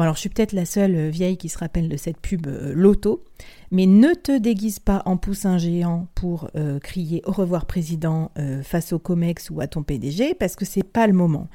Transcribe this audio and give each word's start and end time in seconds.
Bon, 0.00 0.04
alors 0.04 0.14
je 0.14 0.20
suis 0.20 0.30
peut-être 0.30 0.54
la 0.54 0.64
seule 0.64 1.10
vieille 1.10 1.36
qui 1.36 1.50
se 1.50 1.58
rappelle 1.58 1.90
de 1.90 1.96
cette 1.98 2.16
pub 2.16 2.46
euh, 2.46 2.72
Loto, 2.74 3.22
mais 3.70 3.84
ne 3.84 4.14
te 4.14 4.38
déguise 4.38 4.78
pas 4.78 5.02
en 5.04 5.18
poussin 5.18 5.58
géant 5.58 6.08
pour 6.14 6.48
euh, 6.56 6.78
crier 6.78 7.20
au 7.26 7.32
revoir, 7.32 7.66
président, 7.66 8.30
euh, 8.38 8.62
face 8.62 8.94
au 8.94 8.98
COMEX 8.98 9.50
ou 9.50 9.60
à 9.60 9.66
ton 9.66 9.82
PDG, 9.82 10.32
parce 10.32 10.56
que 10.56 10.64
c'est 10.64 10.84
pas 10.84 11.06
le 11.06 11.12
moment. 11.12 11.48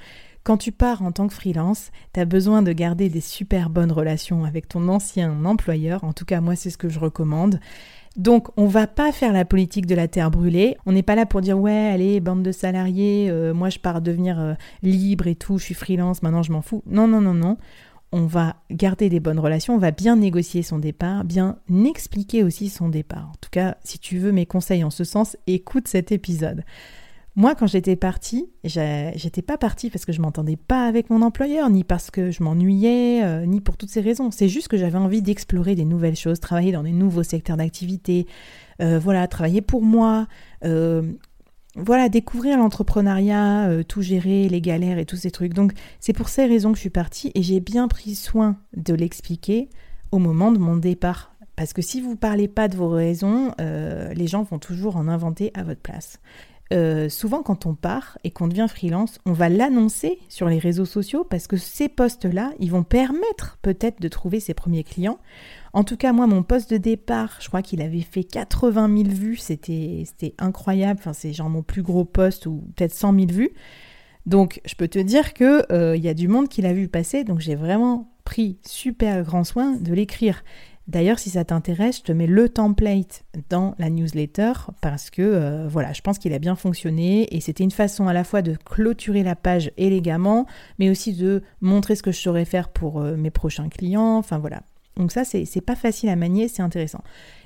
Quand 0.43 0.57
tu 0.57 0.71
pars 0.71 1.01
en 1.01 1.11
tant 1.11 1.27
que 1.27 1.33
freelance, 1.33 1.89
tu 2.13 2.19
as 2.19 2.25
besoin 2.25 2.61
de 2.61 2.71
garder 2.71 3.09
des 3.09 3.19
super 3.19 3.71
bonnes 3.71 3.91
relations 3.91 4.45
avec 4.45 4.67
ton 4.67 4.89
ancien 4.89 5.43
employeur. 5.43 6.03
En 6.03 6.13
tout 6.13 6.25
cas, 6.25 6.39
moi, 6.39 6.55
c'est 6.55 6.69
ce 6.69 6.77
que 6.77 6.87
je 6.87 6.99
recommande. 6.99 7.59
Donc, 8.15 8.49
on 8.57 8.67
va 8.67 8.85
pas 8.85 9.11
faire 9.11 9.33
la 9.33 9.43
politique 9.43 9.87
de 9.87 9.95
la 9.95 10.07
terre 10.07 10.29
brûlée. 10.29 10.77
On 10.85 10.91
n'est 10.91 11.01
pas 11.01 11.15
là 11.15 11.25
pour 11.25 11.41
dire 11.41 11.59
ouais, 11.59 11.89
allez, 11.91 12.19
bande 12.19 12.43
de 12.43 12.51
salariés, 12.51 13.27
euh, 13.31 13.55
moi 13.55 13.69
je 13.69 13.79
pars 13.79 14.01
devenir 14.01 14.39
euh, 14.39 14.53
libre 14.83 15.25
et 15.25 15.35
tout, 15.35 15.57
je 15.57 15.63
suis 15.63 15.73
freelance, 15.73 16.21
maintenant 16.21 16.43
je 16.43 16.51
m'en 16.51 16.61
fous. 16.61 16.83
Non, 16.85 17.07
non, 17.07 17.21
non, 17.21 17.33
non. 17.33 17.57
On 18.17 18.27
va 18.27 18.55
garder 18.71 19.09
des 19.09 19.19
bonnes 19.19 19.39
relations, 19.39 19.75
on 19.75 19.77
va 19.77 19.91
bien 19.91 20.15
négocier 20.15 20.63
son 20.63 20.79
départ, 20.79 21.25
bien 21.25 21.57
expliquer 21.85 22.45
aussi 22.45 22.69
son 22.69 22.87
départ. 22.87 23.27
En 23.27 23.35
tout 23.41 23.49
cas, 23.51 23.75
si 23.83 23.99
tu 23.99 24.19
veux 24.19 24.31
mes 24.31 24.45
conseils 24.45 24.85
en 24.85 24.89
ce 24.89 25.03
sens, 25.03 25.35
écoute 25.47 25.89
cet 25.89 26.13
épisode. 26.13 26.63
Moi, 27.35 27.55
quand 27.55 27.67
j'étais 27.67 27.97
partie, 27.97 28.47
j'étais 28.63 29.41
pas 29.41 29.57
partie 29.57 29.89
parce 29.89 30.05
que 30.05 30.13
je 30.13 30.21
m'entendais 30.21 30.55
pas 30.55 30.87
avec 30.87 31.09
mon 31.09 31.21
employeur, 31.23 31.69
ni 31.69 31.83
parce 31.83 32.09
que 32.09 32.31
je 32.31 32.41
m'ennuyais, 32.41 33.21
euh, 33.25 33.45
ni 33.45 33.59
pour 33.59 33.75
toutes 33.75 33.89
ces 33.89 33.99
raisons. 33.99 34.31
C'est 34.31 34.47
juste 34.47 34.69
que 34.69 34.77
j'avais 34.77 34.97
envie 34.97 35.21
d'explorer 35.21 35.75
des 35.75 35.83
nouvelles 35.83 36.15
choses, 36.15 36.39
travailler 36.39 36.71
dans 36.71 36.83
des 36.83 36.93
nouveaux 36.93 37.23
secteurs 37.23 37.57
d'activité, 37.57 38.27
euh, 38.81 38.97
voilà, 38.97 39.27
travailler 39.27 39.59
pour 39.59 39.81
moi, 39.81 40.27
euh, 40.63 41.11
voilà, 41.75 42.09
découvrir 42.09 42.57
l'entrepreneuriat, 42.57 43.83
tout 43.87 44.01
gérer, 44.01 44.47
les 44.49 44.61
galères 44.61 44.97
et 44.97 45.05
tous 45.05 45.17
ces 45.17 45.31
trucs. 45.31 45.53
Donc, 45.53 45.73
c'est 45.99 46.13
pour 46.13 46.29
ces 46.29 46.45
raisons 46.45 46.71
que 46.71 46.77
je 46.77 46.81
suis 46.81 46.89
partie 46.89 47.31
et 47.35 47.43
j'ai 47.43 47.59
bien 47.59 47.87
pris 47.87 48.15
soin 48.15 48.57
de 48.75 48.93
l'expliquer 48.93 49.69
au 50.11 50.19
moment 50.19 50.51
de 50.51 50.57
mon 50.57 50.77
départ. 50.77 51.35
Parce 51.55 51.73
que 51.73 51.81
si 51.81 52.01
vous 52.01 52.15
parlez 52.15 52.47
pas 52.47 52.67
de 52.67 52.75
vos 52.75 52.89
raisons, 52.89 53.51
les 53.59 54.27
gens 54.27 54.43
vont 54.43 54.59
toujours 54.59 54.97
en 54.97 55.07
inventer 55.07 55.51
à 55.53 55.63
votre 55.63 55.81
place. 55.81 56.19
Euh, 56.73 57.09
souvent 57.09 57.43
quand 57.43 57.67
on 57.67 57.75
part 57.75 58.17
et 58.23 58.31
qu'on 58.31 58.47
devient 58.47 58.65
freelance, 58.67 59.19
on 59.25 59.33
va 59.33 59.49
l'annoncer 59.49 60.17
sur 60.29 60.49
les 60.49 60.57
réseaux 60.57 60.85
sociaux 60.85 61.23
parce 61.23 61.45
que 61.45 61.57
ces 61.57 61.89
postes-là, 61.89 62.53
ils 62.59 62.71
vont 62.71 62.83
permettre 62.83 63.59
peut-être 63.61 64.01
de 64.01 64.07
trouver 64.07 64.39
ses 64.39 64.55
premiers 64.55 64.83
clients. 64.83 65.19
En 65.75 65.83
tout 65.83 65.97
cas, 65.97 66.13
moi, 66.13 66.25
mon 66.25 66.41
poste 66.41 66.71
de 66.71 66.77
départ, 66.77 67.37
je 67.41 67.49
crois 67.49 67.61
qu'il 67.61 67.81
avait 67.81 67.99
fait 67.99 68.23
80 68.23 68.87
000 69.03 69.09
vues, 69.09 69.35
c'était 69.35 70.05
incroyable, 70.39 71.01
enfin, 71.01 71.11
c'est 71.11 71.33
genre 71.33 71.49
mon 71.49 71.63
plus 71.63 71.81
gros 71.83 72.05
poste 72.05 72.45
ou 72.45 72.63
peut-être 72.77 72.93
100 72.93 73.13
000 73.13 73.25
vues. 73.29 73.51
Donc, 74.25 74.61
je 74.65 74.73
peux 74.75 74.87
te 74.87 74.99
dire 74.99 75.33
qu'il 75.33 75.65
euh, 75.73 75.97
y 75.97 76.07
a 76.07 76.13
du 76.13 76.29
monde 76.29 76.47
qui 76.47 76.61
l'a 76.61 76.71
vu 76.71 76.87
passer, 76.87 77.25
donc 77.25 77.41
j'ai 77.41 77.55
vraiment 77.55 78.09
pris 78.23 78.57
super 78.65 79.21
grand 79.23 79.43
soin 79.43 79.73
de 79.73 79.93
l'écrire. 79.93 80.45
D'ailleurs, 80.87 81.19
si 81.19 81.29
ça 81.31 81.43
t'intéresse, 81.43 81.97
je 81.97 82.03
te 82.03 82.11
mets 82.13 82.27
le 82.27 82.47
template 82.47 83.25
dans 83.49 83.75
la 83.77 83.89
newsletter 83.89 84.53
parce 84.79 85.09
que 85.09 85.21
euh, 85.21 85.67
voilà, 85.67 85.91
je 85.91 85.99
pense 85.99 86.19
qu'il 86.19 86.31
a 86.31 86.39
bien 86.39 86.55
fonctionné 86.55 87.35
et 87.35 87.41
c'était 87.41 87.65
une 87.65 87.71
façon 87.71 88.07
à 88.07 88.13
la 88.13 88.23
fois 88.23 88.41
de 88.41 88.55
clôturer 88.55 89.23
la 89.23 89.35
page 89.35 89.73
élégamment, 89.75 90.45
mais 90.79 90.89
aussi 90.89 91.11
de 91.11 91.43
montrer 91.59 91.97
ce 91.97 92.03
que 92.03 92.13
je 92.13 92.21
saurais 92.21 92.45
faire 92.45 92.69
pour 92.69 93.01
euh, 93.01 93.17
mes 93.17 93.29
prochains 93.29 93.67
clients. 93.67 94.15
Enfin 94.15 94.37
voilà. 94.37 94.61
Donc 94.97 95.11
ça, 95.11 95.23
c'est 95.25 95.61
pas 95.61 95.75
facile 95.75 96.09
à 96.09 96.15
manier, 96.15 96.47
c'est 96.47 96.61
intéressant. 96.61 97.03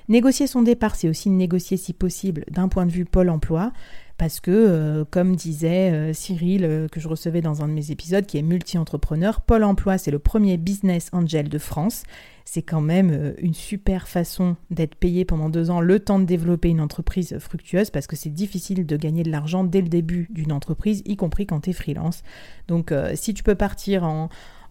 Négocier 0.08 0.46
son 0.46 0.62
départ, 0.62 0.96
c'est 0.96 1.08
aussi 1.08 1.30
négocier 1.30 1.76
si 1.76 1.92
possible 1.92 2.44
d'un 2.50 2.68
point 2.68 2.86
de 2.86 2.92
vue 2.92 3.04
Pôle 3.04 3.30
emploi 3.30 3.72
parce 4.18 4.38
que, 4.38 4.50
euh, 4.50 5.04
comme 5.10 5.34
disait 5.34 6.12
Cyril, 6.12 6.88
que 6.92 7.00
je 7.00 7.08
recevais 7.08 7.40
dans 7.40 7.62
un 7.62 7.68
de 7.68 7.72
mes 7.72 7.90
épisodes, 7.90 8.26
qui 8.26 8.36
est 8.36 8.42
multi-entrepreneur, 8.42 9.40
Pôle 9.40 9.64
emploi, 9.64 9.96
c'est 9.96 10.10
le 10.10 10.18
premier 10.18 10.58
business 10.58 11.08
angel 11.12 11.48
de 11.48 11.58
France 11.58 12.02
c'est 12.50 12.62
quand 12.62 12.80
même 12.80 13.10
euh, 13.12 13.32
une 13.38 13.54
super 13.54 14.08
façon 14.08 14.56
d'être 14.70 14.96
payé 14.96 15.24
pendant 15.24 15.48
deux 15.48 15.70
ans, 15.70 15.80
le 15.80 16.00
temps 16.00 16.18
de 16.18 16.24
développer 16.24 16.68
une 16.68 16.80
entreprise 16.80 17.38
fructueuse, 17.38 17.90
parce 17.90 18.08
que 18.08 18.16
c'est 18.16 18.30
difficile 18.30 18.86
de 18.86 18.96
gagner 18.96 19.22
de 19.22 19.30
l'argent 19.30 19.62
dès 19.62 19.80
le 19.80 19.88
début 19.88 20.26
d'une 20.30 20.50
entreprise, 20.50 21.00
y 21.04 21.14
compris 21.14 21.46
quand 21.46 21.60
tu 21.60 21.70
es 21.70 21.72
freelance. 21.72 22.24
Donc 22.66 22.90
euh, 22.90 23.12
si 23.14 23.34
tu 23.34 23.44
peux 23.44 23.54
partir 23.54 24.02
en, 24.02 24.30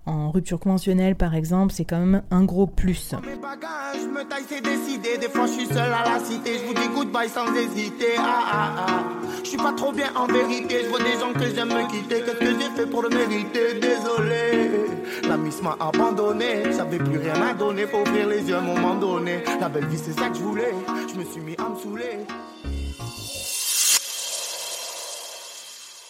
en 0.10 0.32
rupture 0.32 0.60
conventionnelle, 0.60 1.16
par 1.16 1.36
exemple, 1.36 1.74
c'est 1.74 1.86
quand 1.86 2.00
même 2.00 2.24
un 2.32 2.44
gros 2.44 2.66
plus. 2.66 3.14
Mes 3.24 3.36
bagages, 3.36 4.08
me 4.12 4.28
taille, 4.28 4.44
c'est 4.50 4.62
décidé. 4.62 5.18
Des 5.18 5.30
fois, 5.30 5.46
je 5.46 5.52
suis 5.54 5.68
seul 5.68 5.94
à 5.94 6.04
la 6.04 6.20
cité. 6.20 6.58
Je 6.58 6.66
vous 6.66 6.74
dis 6.74 6.88
goodbye 6.94 7.30
sans 7.30 7.54
hésiter. 7.54 8.16
Ah, 8.18 8.44
ah, 8.52 8.76
ah. 8.78 9.04
Je 9.44 9.50
suis 9.50 9.58
pas 9.58 9.74
trop 9.74 9.92
bien 9.92 10.12
en 10.16 10.26
vérité. 10.26 10.82
Je 10.84 10.90
vois 10.90 11.00
des 11.00 11.14
gens 11.14 11.32
que 11.34 11.54
j'aime 11.54 11.70
me 11.70 11.88
quitter. 11.90 12.22
Qu'est-ce 12.22 12.40
que 12.40 12.60
j'ai 12.60 12.70
fait 12.76 12.88
pour 12.88 13.04
le 13.04 13.10
mériter? 13.10 13.80
Désolé. 13.80 14.88
La 15.28 15.38
miss 15.38 15.62
m'a 15.62 15.78
abandonné. 15.80 16.64
J'avais 16.76 16.98
plus 16.98 17.20
rien 17.20 17.42
à 17.42 17.54
donner. 17.54 17.86
Faut 17.86 18.00
ouvrir 18.00 18.28
les 18.28 18.42
yeux 18.42 18.56
à 18.56 18.60
un 18.60 18.62
moment 18.62 18.96
donné. 18.96 19.44
La 19.60 19.70
belle 19.70 19.86
vie, 19.86 19.98
c'est 19.98 20.20
ça 20.20 20.30
que 20.30 20.38
je 20.38 20.44
voulais. 20.44 20.74
Je 21.14 21.20
me 21.20 21.24
suis 21.24 21.42
mis 21.42 21.56
à 21.58 21.70
me 21.70 21.76
saouler. 21.78 22.26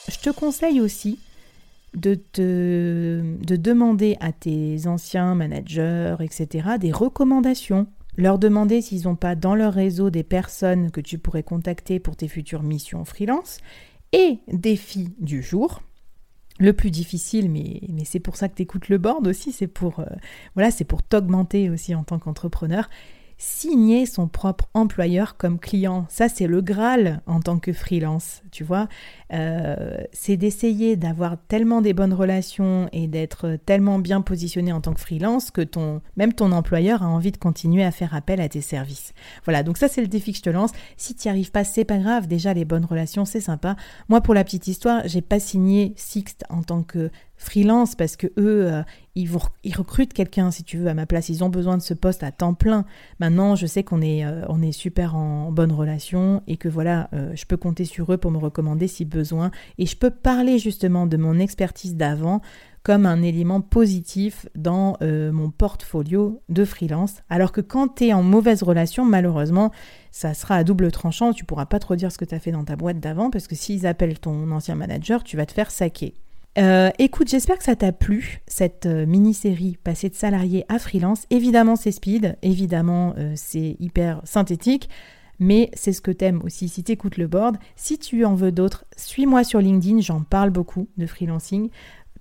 Je 0.07 0.17
te 0.17 0.29
conseille 0.31 0.81
aussi 0.81 1.19
de, 1.95 2.15
te, 2.15 3.21
de 3.43 3.55
demander 3.55 4.17
à 4.19 4.31
tes 4.31 4.87
anciens 4.87 5.35
managers, 5.35 6.15
etc., 6.19 6.69
des 6.79 6.91
recommandations. 6.91 7.87
Leur 8.17 8.37
demander 8.37 8.81
s'ils 8.81 9.03
n'ont 9.03 9.15
pas 9.15 9.35
dans 9.35 9.55
leur 9.55 9.73
réseau 9.73 10.09
des 10.09 10.23
personnes 10.23 10.91
que 10.91 11.01
tu 11.01 11.17
pourrais 11.17 11.43
contacter 11.43 11.99
pour 11.99 12.15
tes 12.15 12.27
futures 12.27 12.63
missions 12.63 13.05
freelance. 13.05 13.59
Et 14.11 14.39
défi 14.51 15.09
du 15.19 15.41
jour, 15.41 15.81
le 16.59 16.73
plus 16.73 16.91
difficile, 16.91 17.49
mais, 17.49 17.81
mais 17.89 18.05
c'est 18.05 18.19
pour 18.19 18.35
ça 18.35 18.49
que 18.49 18.55
tu 18.55 18.63
écoutes 18.63 18.89
le 18.89 18.97
board 18.97 19.25
aussi, 19.27 19.51
c'est 19.51 19.67
pour, 19.67 19.99
euh, 19.99 20.05
voilà, 20.55 20.71
c'est 20.71 20.83
pour 20.83 21.03
t'augmenter 21.03 21.69
aussi 21.69 21.95
en 21.95 22.03
tant 22.03 22.19
qu'entrepreneur, 22.19 22.89
signer 23.39 24.05
son 24.05 24.27
propre 24.27 24.67
employeur 24.73 25.37
comme 25.37 25.59
client. 25.59 26.05
Ça, 26.09 26.27
c'est 26.27 26.45
le 26.45 26.61
Graal 26.61 27.21
en 27.25 27.39
tant 27.39 27.57
que 27.57 27.71
freelance, 27.71 28.43
tu 28.51 28.65
vois. 28.65 28.89
Euh, 29.33 29.97
c'est 30.11 30.35
d'essayer 30.35 30.97
d'avoir 30.97 31.37
tellement 31.47 31.81
des 31.81 31.93
bonnes 31.93 32.13
relations 32.13 32.89
et 32.91 33.07
d'être 33.07 33.57
tellement 33.65 33.97
bien 33.97 34.19
positionné 34.19 34.73
en 34.73 34.81
tant 34.81 34.93
que 34.93 34.99
freelance 34.99 35.51
que 35.51 35.61
même 36.17 36.33
ton 36.33 36.51
employeur 36.51 37.01
a 37.01 37.07
envie 37.07 37.31
de 37.31 37.37
continuer 37.37 37.83
à 37.83 37.91
faire 37.91 38.13
appel 38.13 38.41
à 38.41 38.49
tes 38.49 38.61
services. 38.61 39.13
Voilà, 39.45 39.63
donc 39.63 39.77
ça, 39.77 39.87
c'est 39.87 40.01
le 40.01 40.07
défi 40.07 40.33
que 40.33 40.37
je 40.37 40.43
te 40.43 40.49
lance. 40.49 40.71
Si 40.97 41.15
tu 41.15 41.27
n'y 41.27 41.31
arrives 41.31 41.51
pas, 41.51 41.63
c'est 41.63 41.85
pas 41.85 41.97
grave. 41.97 42.27
Déjà, 42.27 42.53
les 42.53 42.65
bonnes 42.65 42.85
relations, 42.85 43.23
c'est 43.23 43.39
sympa. 43.39 43.77
Moi, 44.09 44.19
pour 44.19 44.33
la 44.33 44.43
petite 44.43 44.67
histoire, 44.67 45.03
j'ai 45.05 45.21
pas 45.21 45.39
signé 45.39 45.93
Sixt 45.95 46.43
en 46.49 46.61
tant 46.61 46.83
que 46.83 47.09
freelance 47.39 47.95
parce 47.95 48.17
que 48.17 48.27
eux, 48.37 48.71
euh, 48.71 48.83
ils, 49.15 49.29
recrutent 49.75 50.13
quelqu'un, 50.13 50.51
si 50.51 50.63
tu 50.63 50.77
veux, 50.77 50.87
à 50.87 50.93
ma 50.93 51.05
place. 51.05 51.29
Ils 51.29 51.43
ont 51.43 51.49
besoin 51.49 51.77
de 51.77 51.81
ce 51.81 51.93
poste 51.93 52.21
à 52.21 52.31
temps 52.31 52.53
plein. 52.53 52.85
Maintenant, 53.19 53.55
je 53.55 53.65
sais 53.65 53.83
qu'on 53.83 54.01
est, 54.01 54.25
euh, 54.25 54.45
on 54.49 54.61
est 54.61 54.73
super 54.73 55.15
en 55.15 55.51
bonne 55.51 55.71
relation 55.71 56.43
et 56.47 56.57
que 56.57 56.67
voilà, 56.67 57.09
euh, 57.13 57.31
je 57.33 57.45
peux 57.45 57.57
compter 57.57 57.85
sur 57.85 58.13
eux 58.13 58.17
pour 58.17 58.29
me 58.29 58.37
recommander 58.37 58.87
si 58.87 59.05
besoin. 59.05 59.51
Et 59.77 59.85
je 59.85 59.95
peux 59.95 60.11
parler 60.11 60.59
justement 60.59 61.07
de 61.07 61.17
mon 61.17 61.39
expertise 61.39 61.95
d'avant 61.95 62.41
comme 62.83 63.05
un 63.05 63.21
élément 63.21 63.59
positif 63.59 64.47
dans 64.55 64.95
mon 65.01 65.51
portfolio 65.51 66.41
de 66.47 66.63
freelance. 66.63 67.15
Alors 67.29 67.51
que 67.51 67.59
quand 67.59 67.95
tu 67.95 68.05
es 68.05 68.13
en 68.13 68.23
mauvaise 68.23 68.63
relation, 68.63 69.03
malheureusement, 69.03 69.71
ça 70.11 70.33
sera 70.33 70.55
à 70.55 70.63
double 70.63 70.89
tranchant. 70.89 71.33
Tu 71.33 71.43
pourras 71.43 71.65
pas 71.65 71.79
trop 71.79 71.97
dire 71.97 72.09
ce 72.09 72.17
que 72.17 72.23
tu 72.23 72.33
as 72.33 72.39
fait 72.39 72.51
dans 72.51 72.63
ta 72.63 72.77
boîte 72.77 73.01
d'avant 73.01 73.31
parce 73.31 73.47
que 73.47 73.55
s'ils 73.55 73.85
appellent 73.85 74.17
ton 74.17 74.49
ancien 74.51 74.75
manager, 74.75 75.25
tu 75.25 75.35
vas 75.35 75.45
te 75.45 75.51
faire 75.51 75.71
saquer. 75.71 76.13
Euh, 76.57 76.89
écoute, 76.97 77.29
j'espère 77.29 77.57
que 77.57 77.63
ça 77.63 77.75
t'a 77.75 77.91
plu, 77.91 78.41
cette 78.47 78.85
euh, 78.85 79.05
mini-série 79.05 79.77
passée 79.83 80.09
de 80.09 80.15
salarié 80.15 80.65
à 80.67 80.79
freelance. 80.79 81.25
Évidemment, 81.29 81.75
c'est 81.75 81.91
speed, 81.91 82.37
évidemment, 82.41 83.13
euh, 83.17 83.33
c'est 83.35 83.77
hyper 83.79 84.21
synthétique, 84.23 84.89
mais 85.37 85.69
c'est 85.73 85.93
ce 85.93 86.01
que 86.01 86.11
t'aimes 86.11 86.41
aussi 86.43 86.67
si 86.67 86.83
t'écoutes 86.83 87.17
le 87.17 87.27
board. 87.27 87.57
Si 87.75 87.99
tu 87.99 88.25
en 88.25 88.33
veux 88.33 88.51
d'autres, 88.51 88.85
suis-moi 88.97 89.43
sur 89.43 89.59
LinkedIn, 89.59 90.01
j'en 90.01 90.21
parle 90.21 90.49
beaucoup 90.49 90.89
de 90.97 91.05
freelancing. 91.05 91.69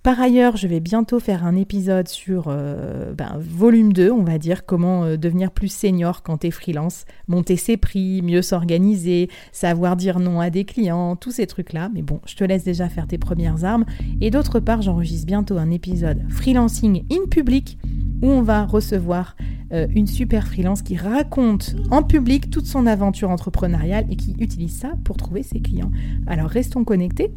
Par 0.09 0.23
ailleurs, 0.23 0.57
je 0.57 0.67
vais 0.67 0.81
bientôt 0.81 1.21
faire 1.21 1.45
un 1.45 1.55
épisode 1.55 2.09
sur 2.09 2.45
euh, 2.49 3.13
ben, 3.13 3.37
volume 3.39 3.93
2, 3.93 4.11
on 4.11 4.23
va 4.23 4.39
dire, 4.39 4.65
comment 4.65 5.05
euh, 5.05 5.19
devenir 5.19 5.51
plus 5.51 5.69
senior 5.69 6.23
quand 6.23 6.39
t'es 6.39 6.51
freelance, 6.51 7.05
monter 7.27 7.59
ses 7.59 7.77
prix, 7.77 8.23
mieux 8.23 8.41
s'organiser, 8.41 9.29
savoir 9.53 9.97
dire 9.97 10.19
non 10.19 10.41
à 10.41 10.49
des 10.49 10.65
clients, 10.65 11.15
tous 11.15 11.33
ces 11.33 11.47
trucs-là. 11.47 11.91
Mais 11.93 12.01
bon, 12.01 12.21
je 12.25 12.37
te 12.37 12.45
laisse 12.45 12.65
déjà 12.65 12.89
faire 12.89 13.07
tes 13.07 13.19
premières 13.19 13.67
armes. 13.67 13.85
Et 14.23 14.31
d'autre 14.31 14.61
part, 14.61 14.81
j'enregistre 14.81 15.27
bientôt 15.27 15.59
un 15.59 15.71
épisode 15.71 16.23
freelancing 16.31 17.05
in 17.13 17.29
public 17.31 17.77
où 18.23 18.31
on 18.31 18.41
va 18.41 18.65
recevoir 18.65 19.37
euh, 19.75 19.87
une 19.95 20.07
super 20.07 20.47
freelance 20.47 20.81
qui 20.81 20.97
raconte 20.97 21.77
en 21.91 22.03
public 22.03 22.49
toute 22.49 22.65
son 22.65 22.87
aventure 22.87 23.29
entrepreneuriale 23.29 24.07
et 24.11 24.17
qui 24.17 24.35
utilise 24.39 24.75
ça 24.75 24.93
pour 25.05 25.19
trouver 25.19 25.43
ses 25.43 25.61
clients. 25.61 25.91
Alors 26.27 26.49
restons 26.49 26.83
connectés 26.85 27.31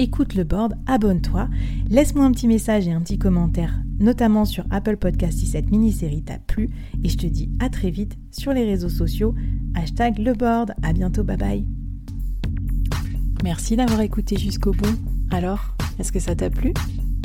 écoute 0.00 0.34
le 0.34 0.44
board, 0.44 0.76
abonne-toi, 0.86 1.46
laisse-moi 1.90 2.24
un 2.24 2.32
petit 2.32 2.48
message 2.48 2.88
et 2.88 2.92
un 2.92 3.02
petit 3.02 3.18
commentaire, 3.18 3.82
notamment 3.98 4.46
sur 4.46 4.64
Apple 4.70 4.96
Podcast 4.96 5.38
si 5.38 5.46
cette 5.46 5.70
mini-série 5.70 6.22
t'a 6.22 6.38
plu, 6.38 6.70
et 7.04 7.10
je 7.10 7.18
te 7.18 7.26
dis 7.26 7.50
à 7.60 7.68
très 7.68 7.90
vite 7.90 8.16
sur 8.30 8.54
les 8.54 8.64
réseaux 8.64 8.88
sociaux, 8.88 9.34
hashtag 9.74 10.18
le 10.18 10.32
board, 10.32 10.72
à 10.82 10.94
bientôt, 10.94 11.22
bye 11.22 11.36
bye. 11.36 11.66
Merci 13.44 13.76
d'avoir 13.76 14.00
écouté 14.00 14.38
jusqu'au 14.38 14.72
bout. 14.72 14.96
Alors, 15.30 15.76
est-ce 15.98 16.12
que 16.12 16.20
ça 16.20 16.34
t'a 16.34 16.48
plu? 16.48 16.72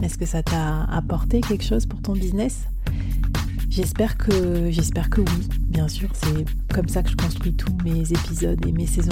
Est-ce 0.04 0.18
que 0.18 0.26
ça 0.26 0.44
t'a 0.44 0.84
apporté 0.84 1.40
quelque 1.40 1.64
chose 1.64 1.86
pour 1.86 2.02
ton 2.02 2.12
business? 2.12 2.66
J'espère 3.70 4.18
que 4.18 4.70
j'espère 4.70 5.10
que 5.10 5.22
oui, 5.22 5.48
bien 5.70 5.88
sûr, 5.88 6.10
c'est 6.14 6.46
comme 6.74 6.90
ça 6.90 7.04
que 7.04 7.10
je 7.10 7.16
construis 7.16 7.54
tous 7.54 7.74
mes 7.86 8.12
épisodes 8.12 8.60
et 8.68 8.74
mes 8.74 8.86
saisons. 8.86 9.12